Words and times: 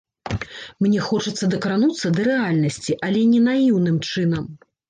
Мне 0.85 1.01
хочацца 1.09 1.49
дакрануцца 1.53 2.13
да 2.17 2.21
рэальнасці, 2.31 2.99
але 3.09 3.21
не 3.35 3.45
наіўным 3.49 4.05
чынам. 4.09 4.53